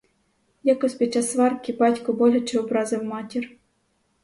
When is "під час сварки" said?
0.93-1.73